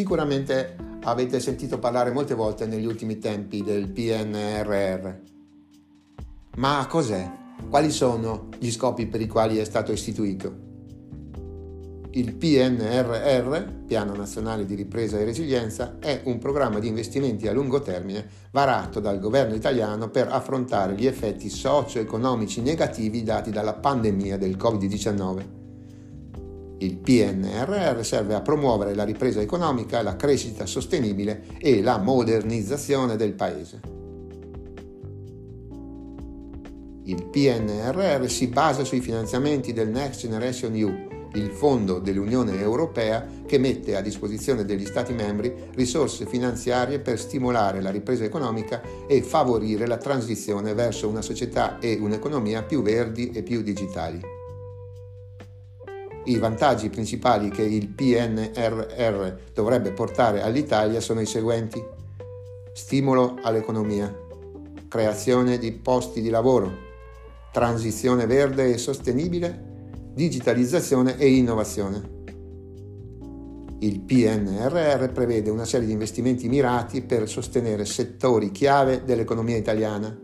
[0.00, 5.14] Sicuramente avete sentito parlare molte volte negli ultimi tempi del PNRR.
[6.56, 7.30] Ma cos'è?
[7.68, 10.68] Quali sono gli scopi per i quali è stato istituito?
[12.12, 17.82] Il PNRR, Piano Nazionale di Ripresa e Resilienza, è un programma di investimenti a lungo
[17.82, 24.56] termine varato dal governo italiano per affrontare gli effetti socio-economici negativi dati dalla pandemia del
[24.56, 25.59] Covid-19.
[26.80, 33.34] Il PNRR serve a promuovere la ripresa economica, la crescita sostenibile e la modernizzazione del
[33.34, 33.80] Paese.
[37.04, 43.58] Il PNRR si basa sui finanziamenti del Next Generation EU il fondo dell'Unione Europea che
[43.58, 49.86] mette a disposizione degli Stati membri risorse finanziarie per stimolare la ripresa economica e favorire
[49.86, 54.39] la transizione verso una società e un'economia più verdi e più digitali.
[56.24, 61.82] I vantaggi principali che il PNRR dovrebbe portare all'Italia sono i seguenti.
[62.74, 64.14] Stimolo all'economia,
[64.88, 66.88] creazione di posti di lavoro,
[67.52, 69.68] transizione verde e sostenibile
[70.12, 72.18] digitalizzazione e innovazione.
[73.78, 80.14] Il PNRR prevede una serie di investimenti mirati per sostenere settori chiave dell'economia italiana,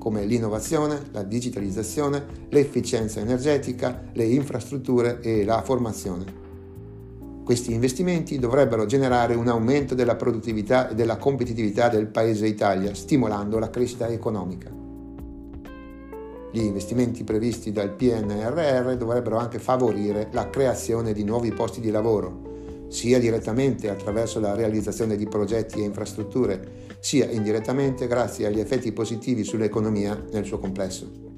[0.00, 6.24] come l'innovazione, la digitalizzazione, l'efficienza energetica, le infrastrutture e la formazione.
[7.44, 13.58] Questi investimenti dovrebbero generare un aumento della produttività e della competitività del Paese Italia, stimolando
[13.58, 14.70] la crescita economica.
[16.50, 22.86] Gli investimenti previsti dal PNRR dovrebbero anche favorire la creazione di nuovi posti di lavoro,
[22.88, 29.42] sia direttamente attraverso la realizzazione di progetti e infrastrutture, sia indirettamente grazie agli effetti positivi
[29.42, 31.28] sull'economia nel suo complesso.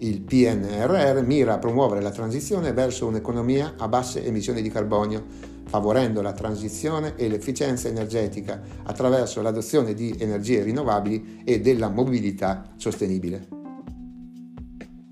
[0.00, 5.24] Il PNRR mira a promuovere la transizione verso un'economia a basse emissioni di carbonio,
[5.64, 13.48] favorendo la transizione e l'efficienza energetica attraverso l'adozione di energie rinnovabili e della mobilità sostenibile.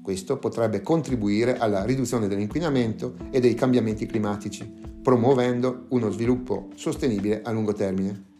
[0.00, 4.72] Questo potrebbe contribuire alla riduzione dell'inquinamento e dei cambiamenti climatici,
[5.02, 8.35] promuovendo uno sviluppo sostenibile a lungo termine.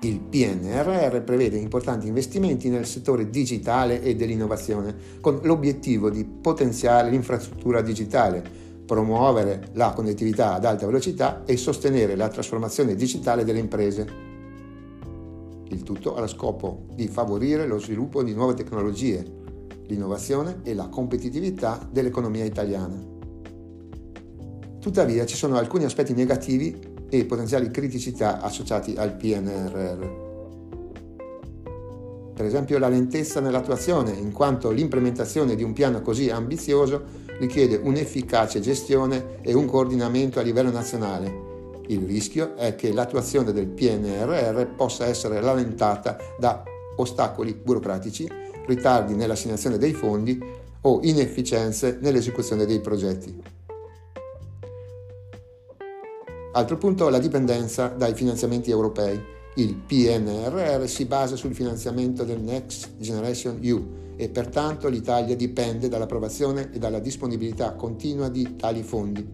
[0.00, 7.80] Il PNRR prevede importanti investimenti nel settore digitale e dell'innovazione, con l'obiettivo di potenziare l'infrastruttura
[7.80, 8.44] digitale,
[8.86, 14.06] promuovere la connettività ad alta velocità e sostenere la trasformazione digitale delle imprese.
[15.70, 19.26] Il tutto allo scopo di favorire lo sviluppo di nuove tecnologie,
[19.88, 23.16] l'innovazione e la competitività dell'economia italiana.
[24.78, 30.26] Tuttavia ci sono alcuni aspetti negativi e potenziali criticità associati al PNRR.
[32.34, 37.02] Per esempio la lentezza nell'attuazione, in quanto l'implementazione di un piano così ambizioso
[37.40, 41.46] richiede un'efficace gestione e un coordinamento a livello nazionale.
[41.88, 46.62] Il rischio è che l'attuazione del PNRR possa essere rallentata da
[46.96, 48.28] ostacoli burocratici
[48.66, 50.38] ritardi nell'assegnazione dei fondi
[50.82, 53.57] o inefficienze nell'esecuzione dei progetti.
[56.58, 59.16] Altro punto, la dipendenza dai finanziamenti europei.
[59.54, 66.72] Il PNRR si basa sul finanziamento del Next Generation EU e pertanto l'Italia dipende dall'approvazione
[66.72, 69.24] e dalla disponibilità continua di tali fondi.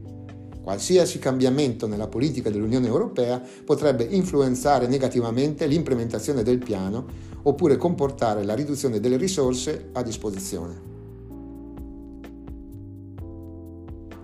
[0.63, 7.07] Qualsiasi cambiamento nella politica dell'Unione Europea potrebbe influenzare negativamente l'implementazione del piano
[7.45, 10.93] oppure comportare la riduzione delle risorse a disposizione.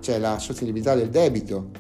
[0.01, 1.80] C'è la sostenibilità del debito,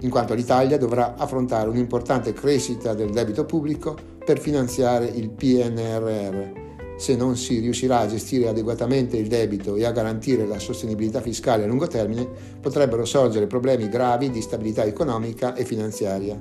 [0.00, 6.68] in quanto l'Italia dovrà affrontare un'importante crescita del debito pubblico per finanziare il PNRR
[7.00, 11.64] se non si riuscirà a gestire adeguatamente il debito e a garantire la sostenibilità fiscale
[11.64, 12.28] a lungo termine,
[12.60, 16.38] potrebbero sorgere problemi gravi di stabilità economica e finanziaria.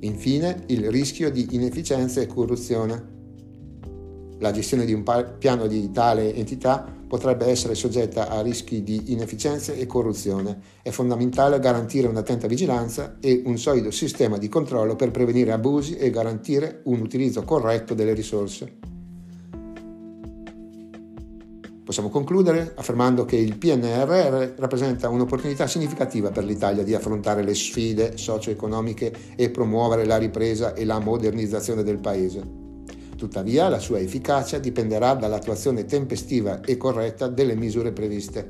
[0.00, 3.12] Infine, il rischio di inefficienza e corruzione.
[4.38, 5.02] La gestione di un
[5.38, 10.58] piano di tale entità potrebbe essere soggetta a rischi di inefficienza e corruzione.
[10.82, 16.10] È fondamentale garantire un'attenta vigilanza e un solido sistema di controllo per prevenire abusi e
[16.10, 18.92] garantire un utilizzo corretto delle risorse.
[21.84, 28.16] Possiamo concludere affermando che il PNRR rappresenta un'opportunità significativa per l'Italia di affrontare le sfide
[28.16, 32.63] socio-economiche e promuovere la ripresa e la modernizzazione del Paese.
[33.24, 38.46] Tuttavia la sua efficacia dipenderà dall'attuazione tempestiva e corretta delle misure previste,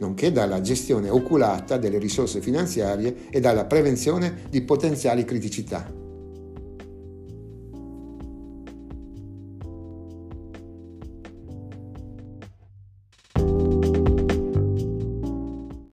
[0.00, 6.01] nonché dalla gestione oculata delle risorse finanziarie e dalla prevenzione di potenziali criticità.